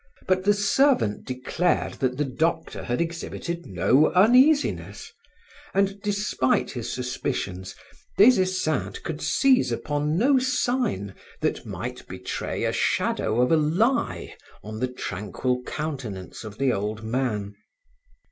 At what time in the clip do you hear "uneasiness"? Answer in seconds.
4.13-5.11